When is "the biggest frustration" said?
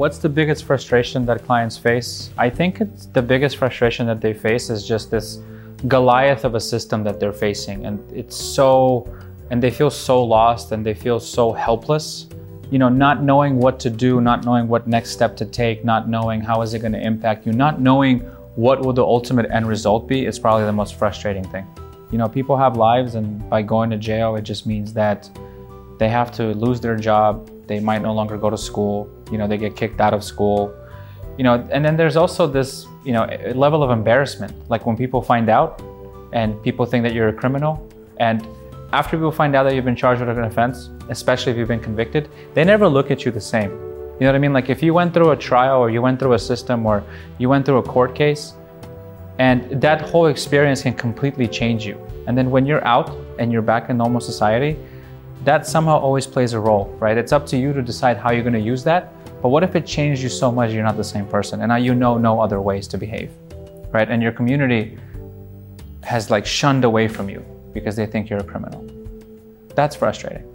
0.16-1.26, 3.04-4.06